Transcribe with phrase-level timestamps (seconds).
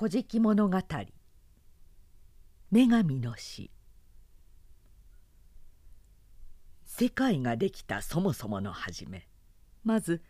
[0.00, 0.78] 古事記物語。
[2.72, 3.70] 女神の死。
[6.86, 9.28] 世界ができたそもそもの初め。
[9.84, 10.22] まず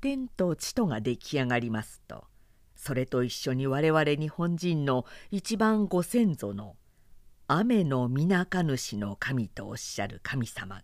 [0.00, 2.28] 天と地とが出来上がりますと。
[2.76, 6.76] それと一緒に我々日本人の一番ご先祖の
[7.48, 10.82] 雨の皆か主の神とおっしゃる神様が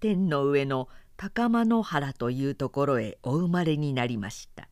[0.00, 4.68] 天の上の高間野原というところへお生まれになりました。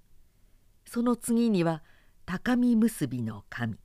[0.84, 1.84] その次には
[2.26, 3.76] 高見結びの神。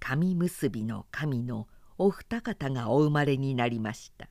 [0.00, 4.28] 神結びの神のお二方がお生まれになりました。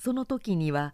[0.00, 0.92] その時には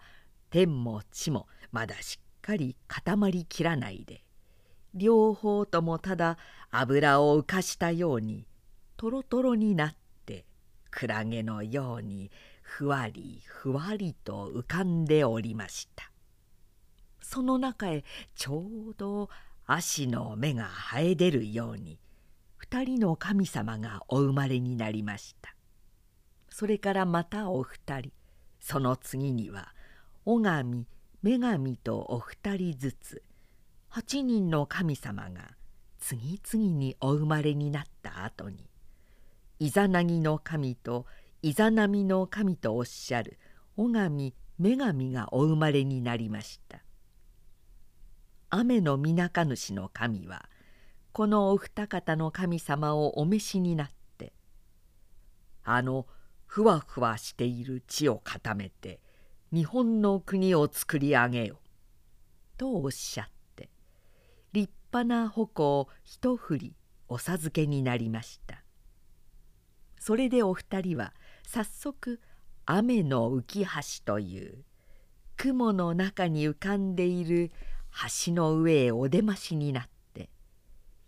[0.50, 4.22] 天も地もまだしっかり固まりきらないで
[4.94, 6.36] 両方ともただ
[6.70, 8.46] 油を浮かしたように
[8.98, 9.94] とろとろになっ
[10.26, 10.44] て
[10.90, 12.30] クラゲのように
[12.62, 16.10] ふわりふわりと浮かんでおりました。
[17.20, 18.60] その中へちょ
[18.90, 19.30] うど
[19.70, 21.98] 足の芽が生え出るように
[22.56, 25.54] 二人の神様がお生まれになりました。
[26.48, 28.12] それからまたお二人
[28.60, 29.74] その次には
[30.24, 30.86] 尾神
[31.22, 33.22] 女神とお二人ずつ
[33.90, 35.50] 八人の神様が
[35.98, 38.70] 次々にお生まれになった後に
[39.58, 41.04] イザナギの神と
[41.42, 43.38] イザナミの神とおっしゃる
[43.76, 46.87] 尾神女神がお生まれになりました。
[48.50, 50.48] 雨のみなか主の神は
[51.12, 54.32] このお二方の神様をお召しになって
[55.64, 56.06] あの
[56.46, 59.00] ふわふわしている地を固めて
[59.52, 61.60] 日本の国を作り上げよ」
[62.56, 63.68] とおっしゃって
[64.52, 66.76] 立派な矛を一振り
[67.08, 68.62] お授けになりました。
[69.98, 71.12] それでお二人は
[71.46, 72.20] 早速
[72.64, 73.70] 雨の浮き橋
[74.04, 74.64] という
[75.36, 77.50] 雲の中に浮かんでいる
[78.26, 80.30] 橋の上へお出ましになって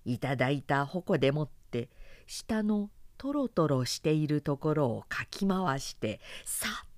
[0.04, 1.88] いただいた矛でもって
[2.26, 6.88] 下のとろとろしているところをかき回してさっ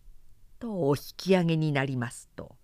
[0.59, 2.57] とお引き上げになりますと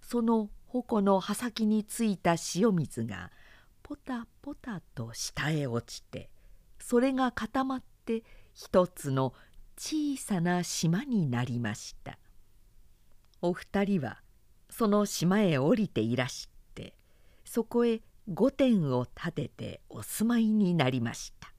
[0.00, 3.30] その矛の刃先についた塩水が
[3.82, 6.30] ポタポタと下へ落ちて
[6.78, 8.22] それが固まって
[8.54, 9.32] 一つの
[9.76, 12.18] 小さな島になりました。
[13.42, 14.20] お二人は
[14.68, 16.48] その島へ降りていらし
[17.52, 18.00] そこへ
[18.32, 21.52] 御殿を建ててお住まいになりました。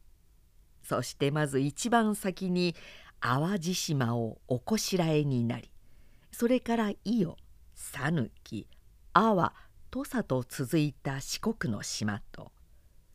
[0.81, 2.75] そしてまず一番先に
[3.19, 5.69] 淡路島をおこしらえになり
[6.31, 7.35] それから伊予
[7.75, 8.67] 讃岐
[9.11, 9.53] 阿波
[9.89, 12.53] 土佐と続いた四国の島と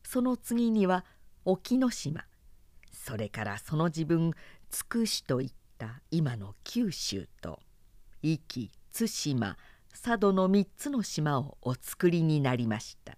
[0.03, 1.03] その次には
[1.45, 2.25] 沖ノ島
[2.91, 4.33] それからその自分
[4.69, 7.59] つくしといった今の九州と
[8.21, 9.57] 壱岐対馬
[9.99, 13.17] 佐渡の3つの島をお作りになりました。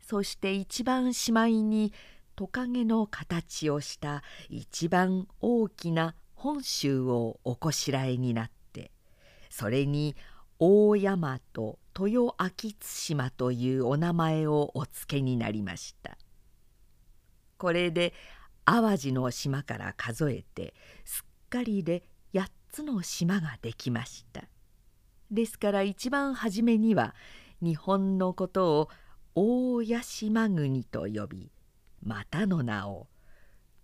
[0.00, 1.92] そして一番しまいに
[2.36, 8.92] トカゲの形をした一番大きな本州をおこしらえになって
[9.50, 10.14] それに
[10.58, 16.16] 大山と豊明津島というお名前をお付けになりました。
[17.56, 18.12] これで
[18.64, 20.74] 淡路の島から数えて
[21.04, 24.44] すっかりで8つの島ができました。
[25.30, 27.14] ですから一番初めには
[27.60, 28.88] 日本のことを
[29.34, 31.50] 大屋島国と呼び
[32.02, 33.08] またの名を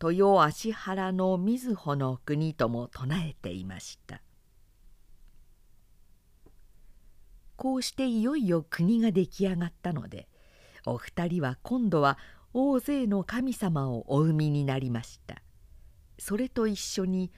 [0.02, 4.20] 豊足原の瑞穂の国とも唱えていました。
[7.56, 10.28] こうしていよいよ国が出来上がったので
[10.86, 12.18] お二人は今度は
[12.52, 15.42] 大勢の神様をお生みになりました。
[16.18, 17.32] それと一緒に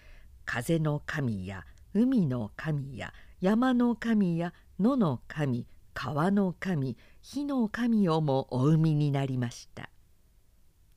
[0.45, 9.91] 風の神や海の神や山の神や野の神川の神火の神をもお生みになりました。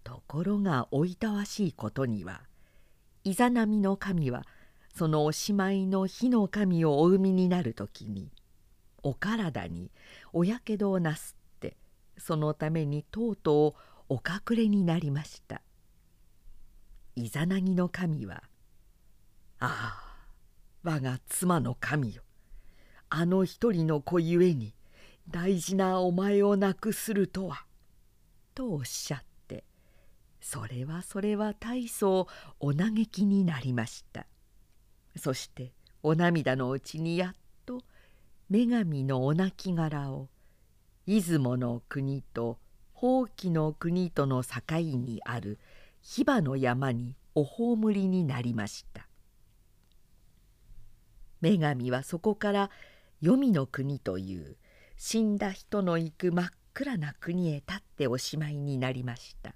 [0.05, 2.41] ところがおいたわしいことには
[3.25, 4.45] イザナミの神は
[4.95, 8.31] そのおしまいの火の神をお生みになる時に
[9.03, 9.91] お体に
[10.31, 11.75] おやけどをなすって
[12.17, 13.75] そのためにとうと
[14.09, 15.61] うお隠れになりました。
[17.15, 18.43] イザナギの神は
[19.59, 20.09] 「ああ
[20.83, 22.23] 我が妻の神よ。
[23.09, 24.75] あの一人の子ゆえに
[25.29, 27.65] 大事なお前を亡くするとは」
[28.55, 29.63] とおっしゃって
[30.41, 32.27] それはそれは大層
[32.59, 34.25] お嘆きになりました。
[35.15, 37.35] そしてお涙のうちにやっ
[37.65, 37.81] と
[38.49, 40.29] 女神のお亡骸を
[41.05, 42.59] 出雲の国と
[42.93, 45.59] 宝器の国との境にある
[46.01, 49.07] 火場の山にお葬りになりました。
[51.41, 52.69] 女神はそこから
[53.21, 54.57] 黄泉の国という
[54.97, 59.53] 死んだ人の行く真っ暗な国へ立っておしまいになりました。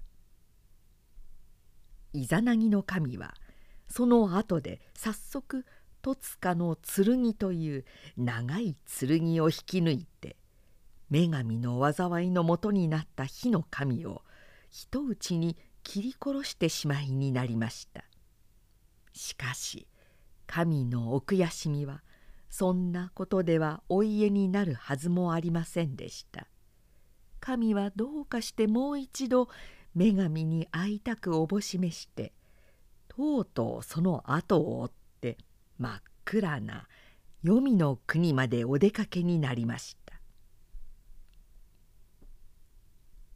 [2.12, 3.34] イザナギの神は
[3.88, 5.64] その後で早速
[6.02, 7.84] 戸塚の剣という
[8.16, 10.36] 長い剣を引き抜いて
[11.10, 14.22] 女神の災いのもとになった火の神を
[14.70, 18.04] 人打ちに切り殺してしまいになりました。
[19.12, 19.86] しかし
[20.46, 22.02] 神のお悔しみは
[22.56, 26.46] そんなことではお家になるはずもありませんでした。
[27.40, 29.48] 神はどうかしてもう一度
[29.96, 32.32] 女神に会いたくおぼしめして
[33.08, 34.90] とうとうその後を追っ
[35.20, 35.36] て
[35.78, 36.86] 真っ暗な
[37.44, 40.14] 黄泉の国までお出かけになりました。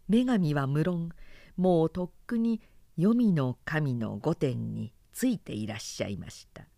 [0.09, 1.11] 女神は無論
[1.56, 2.61] もうとっくに
[2.97, 6.69] 黄泉の神の御殿についていらっしゃいました。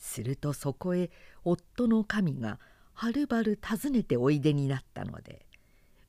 [0.00, 1.10] するとそこへ
[1.44, 2.58] 夫の神が
[2.92, 5.46] はるばる訪ねておいでになったので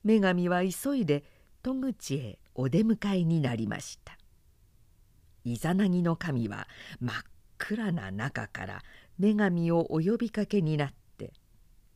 [0.04, 1.24] 女神は急いで
[1.62, 4.18] 戸口へお出迎えになりました。
[5.44, 6.68] イザナギの神は
[7.00, 7.16] 真っ
[7.58, 8.82] 暗な中から
[9.18, 11.32] 女神をお呼びかけになって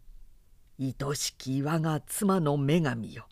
[0.81, 3.27] 「愛しき我が妻の女神よ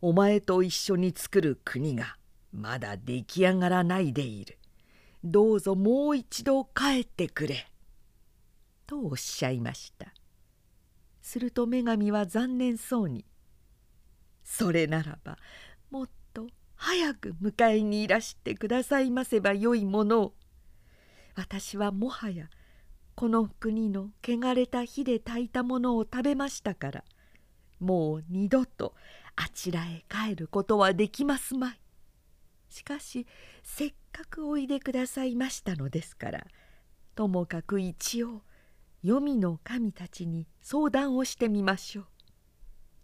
[0.00, 2.16] お前と一緒に作る国が
[2.52, 4.58] まだ出来上がらないでいる。
[5.24, 7.68] どうぞもう一度帰ってくれ」
[8.86, 10.14] とおっしゃいました
[11.22, 13.24] すると女神は残念そうに
[14.44, 15.38] 「それならば
[15.90, 20.34] もっと早く迎えにいらしてくださいませばよいものを
[21.34, 22.48] 私はもはや
[23.14, 27.04] この国の汚れた火で炊いたものを食べましたから
[27.80, 28.94] もう二度と
[29.36, 31.80] あちらへ帰ることはできますまい。
[32.68, 33.26] しかし
[33.62, 36.46] せっかくおいでくださいましたのですから
[37.14, 38.42] ともかく一応
[39.04, 42.06] 黄泉の神たちに相談をしてみましょう。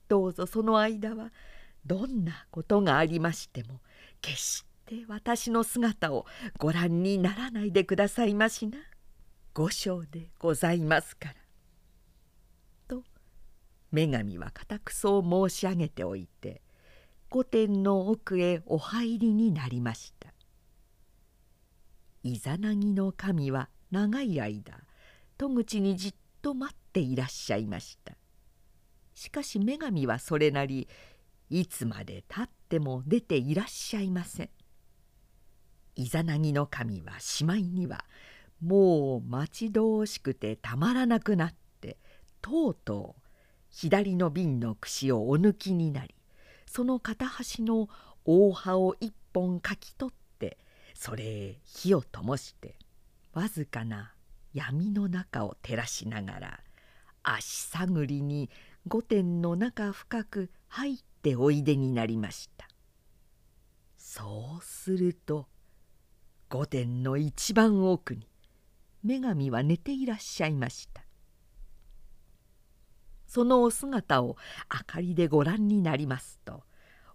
[0.08, 1.30] どうぞその間は
[1.84, 3.80] どんなことがありましても
[4.22, 6.24] 決して私の姿を
[6.58, 8.78] ご覧にならないでくださいましな。
[9.52, 11.34] 御章でございますから。
[12.88, 13.04] と
[13.92, 16.62] 女神は固くそう申し上げておいて
[17.28, 20.32] 御殿の奥へお入りになりました。
[22.22, 24.80] イザナギの神は長い間
[25.40, 28.12] 戸口にじっと待っていらっしゃいました。
[29.14, 30.86] しかし女神はそれなり
[31.48, 34.50] いつまでたっても出ていらっしゃいません。
[35.96, 38.04] イザナギの神はしまいには
[38.60, 41.96] もう待ち遠しくてたまらなくなって
[42.42, 43.22] とうとう
[43.70, 46.14] 左の瓶の串をお抜きになり
[46.66, 47.88] その片端の
[48.26, 50.58] 大葉を一本かき取って
[50.94, 52.76] それへ火を灯して
[53.32, 54.12] わずかな
[54.52, 56.60] 闇の中を照らしながら
[57.22, 58.50] 足探りに
[58.86, 62.68] 御殿の中深く入っておいでになりました。
[63.98, 65.46] そうすると
[66.48, 68.26] 御殿の一番奥に
[69.04, 71.04] 女神は寝ていらっしゃいました。
[73.26, 74.36] そのお姿を
[74.72, 76.64] 明かりでご覧になりますと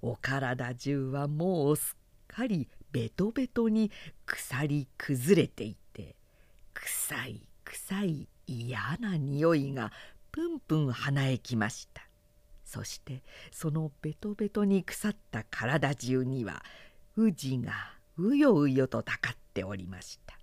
[0.02, 3.92] お体中はもうすっかりベトベトに
[4.26, 5.85] 腐り崩れていて
[6.76, 9.92] 臭い臭い嫌な匂いが
[10.32, 12.04] ぷんぷん鼻へきました。
[12.64, 16.64] そしてそのベトベトに腐った体中には
[17.16, 17.74] 宇治が
[18.18, 20.38] うようよとたかっておりました。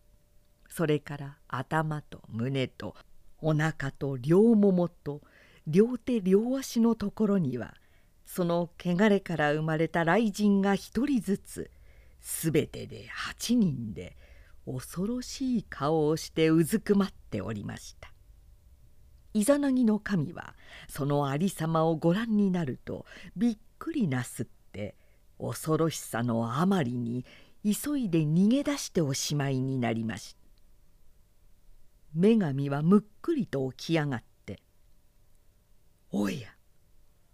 [0.69, 2.97] それから頭と胸と
[3.41, 5.21] お腹と両ももと
[5.67, 7.75] 両手両足のところには
[8.25, 11.71] その汚れから生まれた雷神が一人ずつ
[12.21, 14.17] すべてで8人で
[14.67, 18.13] 恐ろしい顔をしてうずくまっておりました
[19.35, 20.55] イザナギの神は
[20.89, 24.95] そのありさまをご覧になるとびっくりなすって
[25.39, 27.25] 恐ろしさのあまりに
[27.65, 30.43] 急いで逃げ出しておしまいになりました
[32.15, 34.61] 女神はむっくりと起き上がって
[36.13, 36.49] 「おや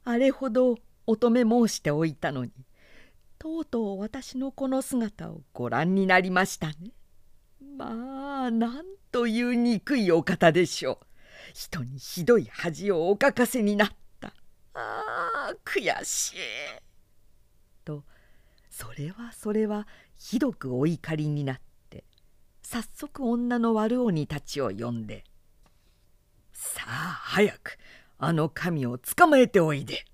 [0.05, 2.53] あれほど乙女申しておいたのに
[3.39, 6.93] とうとう私のこの姿をご覧になりましたね。
[7.61, 11.07] まあなんという憎いお方でしょう。
[11.55, 14.33] 人にひどい恥をおかかせになった。
[14.75, 16.37] ああ悔しい」
[17.85, 18.05] と
[18.71, 21.61] それはそれはひどくお怒りになっ
[21.91, 22.05] て
[22.63, 25.25] 早速女の悪鬼たちを呼んで
[26.53, 26.91] 「さあ
[27.25, 27.79] 早く
[28.19, 30.05] あの神を捕まえておいで」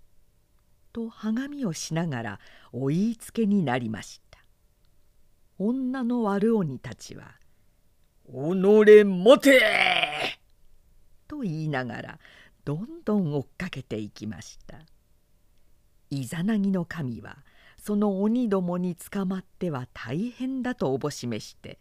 [0.93, 2.41] とはがみをしながら
[2.73, 4.24] お言いつけになりました。
[5.59, 7.37] 女の悪鬼たちは
[8.27, 10.39] 己持て!」
[11.29, 12.19] と言いながら
[12.65, 14.79] どんどん追っかけていきました
[16.11, 17.45] イザナギの神は
[17.77, 21.79] その鬼どもに捕まっては大変だとおぼしめして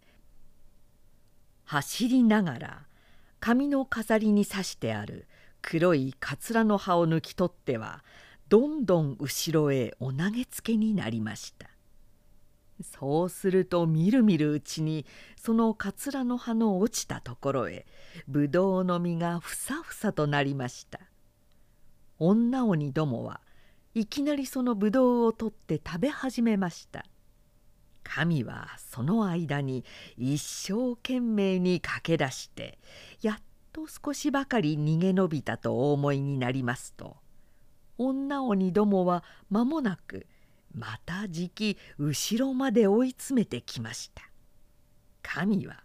[1.64, 2.88] 走りながら
[3.40, 5.28] 髪の飾りに刺してある
[5.62, 8.04] 黒いかつらの葉を抜き取っては
[8.50, 11.73] どんどん後ろへお投げつけになりました
[12.84, 17.86] そうするとみるみるうちにそのかつらの葉の落ちたところへ
[18.28, 21.00] ぶどうの実がふさふさとなりました。
[22.20, 23.42] 女鬼どもは
[23.96, 27.06] いきなりそのぶどうを取って食べ始めました。
[28.04, 29.84] 神はその間に
[30.18, 32.78] 一生懸命に駆け出して
[33.22, 37.18] やっと少しばかり逃げ延びたとお思いになりますと
[37.98, 40.28] 女鬼どもは間もなく
[40.74, 44.24] またじき後ろまで追い詰めてきました。
[45.22, 45.84] 神は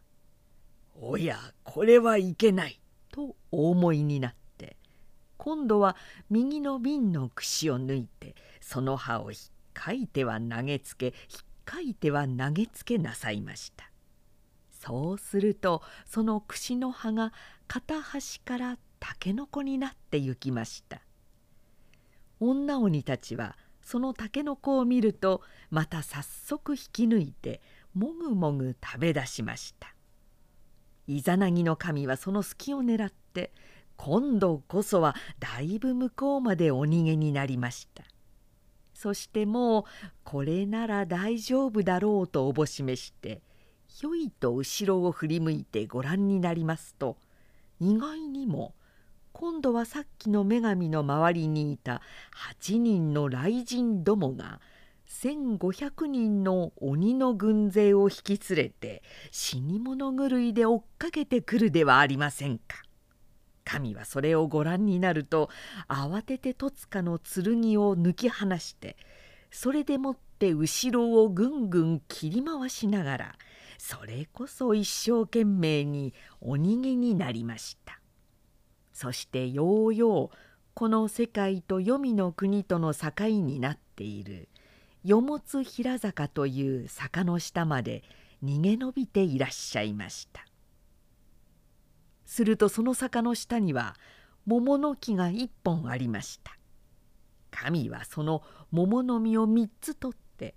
[1.00, 2.80] 「おやこれはいけない」
[3.12, 4.76] とお思いになって
[5.36, 5.96] 今度は
[6.30, 13.90] 右の瓶の串を抜いてその葉をひっかいては投げつけひっかいては投げつけなさいました。
[14.70, 17.32] そうするとその串の葉が
[17.66, 21.00] 片端からたけのこになってゆきました。
[22.40, 23.56] 女鬼たちは
[23.88, 25.40] そのたけのこを見ると
[25.70, 27.62] また早速引き抜いて
[27.94, 29.94] もぐもぐ食べ出しました。
[31.06, 33.50] イザナギの神はその隙を狙って
[33.96, 38.04] 今度こそはだいぶ向こうまでお逃げになりました。
[38.92, 39.84] そしてもう
[40.22, 43.40] これなら大丈夫だろうとおぼしめして
[43.86, 47.16] ひょいと後ろを振り向いてご覧になりますと
[47.80, 48.74] 意外にも
[49.40, 52.02] 今度はさっきの女神の周りにいた
[52.58, 54.60] 8人の雷神どもが
[55.08, 62.82] 1,500人の鬼の軍勢を引き連れて死に物狂いで追っかけてくるではありませんか。
[63.64, 65.50] 神はそれをご覧になると
[65.86, 68.96] 慌てて戸塚の剣を抜き放して
[69.52, 73.34] それでもって後ろをぐんぐん切り回しながら
[73.78, 77.97] それこそ一生懸命にお逃げになりました。
[78.98, 80.36] そしてようよう
[80.74, 84.48] この世界と黄泉の国との境になっている。
[85.04, 88.02] 与物平坂という坂の下まで
[88.42, 90.44] 逃げ延びていらっしゃいました。
[92.26, 93.94] するとその坂の下には
[94.46, 96.58] 桃の木が一本ありました。
[97.52, 100.56] 神はその桃の実を三つ取って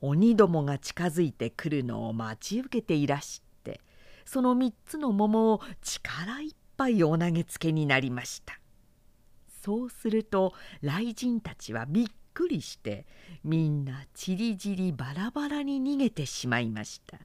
[0.00, 3.80] 鬼どもが近づいてくるのを待ち受けていらして
[4.24, 8.58] その三つの桃を力いっぱいお投げつけになりました。
[9.62, 13.06] そうすると雷神たちはびっくりして
[13.42, 17.18] みんなちりぢりバラバラに逃げてしまいました。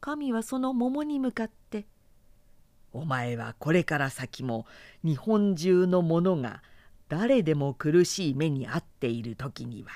[0.00, 1.86] 神はその桃に向かって
[2.92, 4.66] 「お前はこれから先も
[5.02, 6.62] 日本中の者が
[7.08, 9.90] 誰でも苦しい目に遭っている時には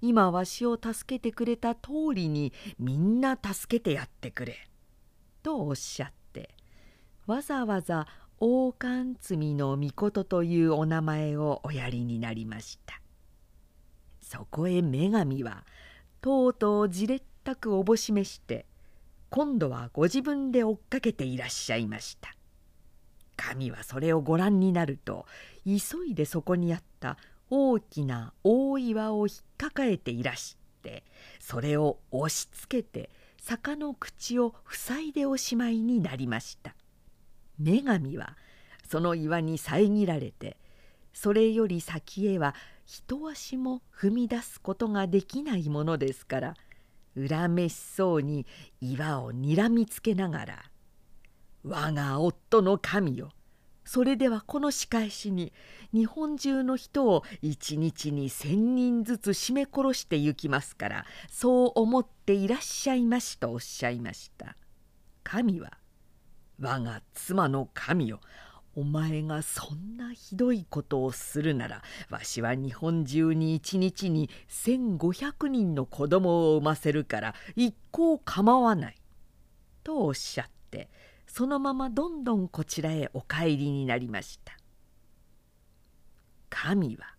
[0.00, 4.68] 今わしを助けてくれた通りにみんな助けてやってくれ」
[5.42, 6.21] とおっしゃって
[7.32, 8.06] わざわざ
[8.40, 13.00] 王冠積の御事というお名前をおやりになりました。
[14.20, 15.64] そこへ女神は
[16.20, 18.66] とうとうじれったくおぼしめして
[19.30, 22.34] 今度はご自分で追っかけていらっしゃいました。
[23.34, 25.24] 神はそれをご覧になると
[25.64, 27.16] 急いでそこにあった
[27.48, 31.02] 大きな大岩を引っかかえていらして
[31.40, 33.08] それを押しつけて
[33.40, 36.74] 坂の口を塞いでおしまいになりました。
[37.62, 38.36] 女神は
[38.88, 40.56] その岩に遮られて
[41.14, 42.54] それより先へは
[42.84, 46.54] 一足も踏み出すことができないものですから
[47.16, 48.46] 恨めしそうに
[48.80, 50.62] 岩をにらみつけながら
[51.64, 53.30] 「我が夫の神よ
[53.84, 55.52] それではこの仕返しに
[55.92, 64.56] 日本中の人を一日に千人ずつ絞め殺してゆきますからそう思っていらっしゃいまし」とおっしゃいました。
[65.24, 65.81] 神は
[66.60, 68.20] 我が妻の神よ。
[68.74, 78.96] お前がそんなひどいことをするならわしは日本中に一日に1,500人の子供を産ませるから一向構わない」
[79.84, 80.88] とおっしゃって
[81.26, 84.56] そのままどんどんこちらへお帰りになりました。
[86.48, 87.14] 神は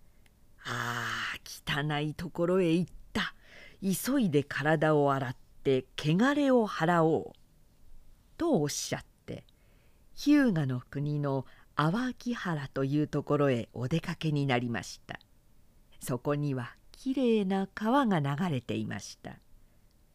[0.64, 3.34] 「ああ汚いところへ行った。
[3.82, 7.38] 急いで体を洗って汚れを払おう」
[8.36, 9.44] とおっしゃって
[10.14, 15.20] 日向の国の淡木原というところへお出かけになりました。
[16.00, 19.38] そこにはきれいな川が流れていました。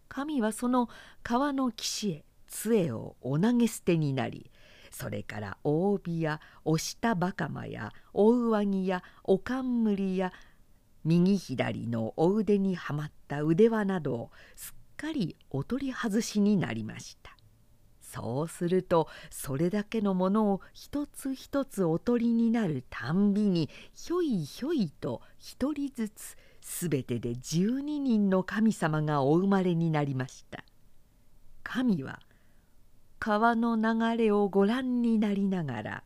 [0.10, 0.90] 神はその
[1.24, 4.51] 川の岸へ杖をお投げ捨てになり
[4.92, 10.34] それから大帯や押したバカマやお上着やお冠や
[11.06, 17.32] 右左のお腕にはまった腕輪などをすっかりお取り外しになりました。
[18.12, 30.65] そうするとそれだけのものを一つ一つおとりになるたんびにひょいひょいと一人ずつすべてで12人の神様がお生まれになりました。
[31.63, 32.20] 神は
[33.18, 36.03] 川の流れをご覧になりながら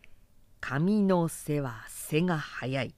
[0.60, 2.94] 「神の背は背が速い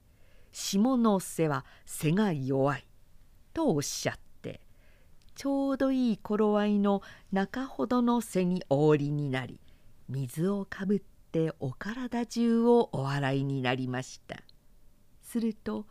[0.51, 2.85] 下の背は背が弱い」
[3.53, 4.30] とおっしゃって
[5.41, 9.59] ちょうどいい頃合いの中ほどの背にお降りになり
[10.07, 14.43] 水をかぶってお体中をお洗いになりました。
[15.23, 15.87] すると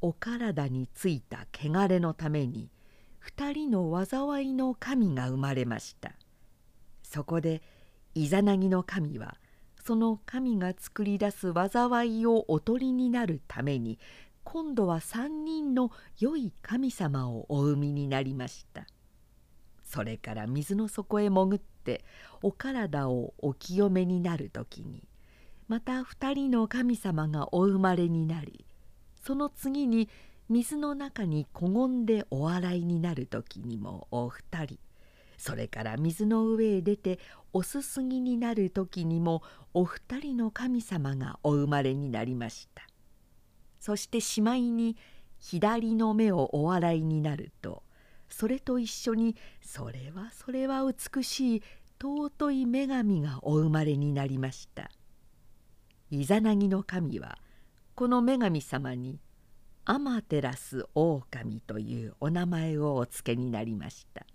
[0.00, 2.70] お体についた汚れのために
[3.18, 6.12] 二人の災いの神が生まれました。
[7.02, 7.60] そこで
[8.14, 9.36] イザナギの神は
[9.84, 13.98] その神が作り出す災いをおとりになるために
[14.44, 18.86] 今度は三人の良い神様をお生みになりました。
[19.94, 22.04] それから水の底へ潜って
[22.42, 25.04] お体をお清めになる時に
[25.68, 28.64] また二人の神様がお生まれになり
[29.22, 30.08] その次に
[30.48, 34.78] 水の中にこごんでお洗いになる時にもお二人
[35.38, 37.20] それから水の上へ出て
[37.52, 42.82] おすすぎになる時にもお二人の神様がお生まれになりました。
[43.78, 44.96] そしてしまいに
[45.38, 47.84] 左の目をお洗いになると
[48.28, 51.62] それと一緒にそれはそれは美しい
[52.00, 54.90] 尊い女神がお生まれになりました。
[56.10, 57.38] イザナギの神は
[57.94, 59.20] この女神様に
[59.84, 64.26] アマテラス狼というお名前をお付けになりました。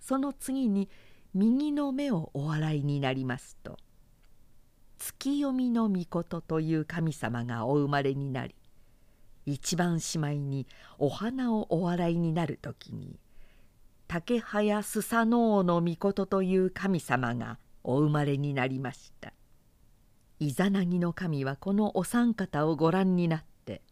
[0.00, 0.88] その次に
[1.34, 3.76] 右の目をお笑いになりますと
[4.98, 8.54] 月読みの御事という神様がお生まれになり
[9.46, 10.66] 一番しまいに
[10.98, 13.18] お花をお笑いになる時に
[14.08, 19.32] 竹早スサノオの御事という神様がお生まれになりました。
[20.40, 23.82] イザナギの神はこのお三方をご覧になって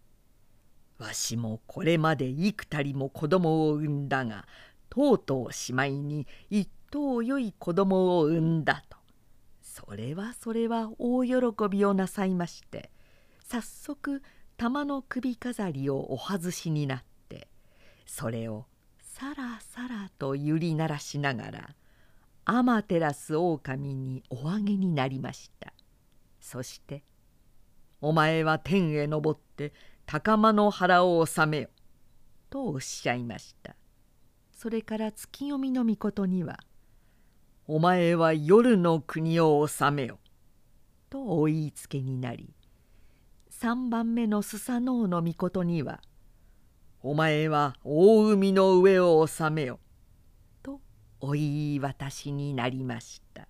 [0.99, 4.47] 「わしもこれまで幾たりも子供を産んだが
[4.89, 8.99] とうとうしまいに一頭良い子供を産んだ」と。
[9.61, 11.35] それはそれは大喜
[11.71, 12.91] びをなさいまして
[13.45, 14.23] 早速
[14.59, 17.47] 玉の首飾りをお外しになって
[18.07, 18.67] それを
[19.01, 21.75] さらさらと揺り鳴らしながら
[22.45, 25.73] 天照狼にお上げになりました。
[26.41, 27.05] そして
[28.03, 29.73] 「お前は天へ昇って
[30.07, 31.69] 高間の腹を治めよ」
[32.51, 33.77] とおっしゃいました。
[34.51, 36.59] それから月読みの御事には
[37.69, 40.19] 「お前は夜の国を治めよ」
[41.11, 42.53] とお言いつけになり
[43.61, 46.01] 3番目のスサノオノミコトには
[47.03, 49.81] 「お前は大海の上を治めよ」
[50.63, 50.81] と
[51.19, 53.48] お言い渡しになりました。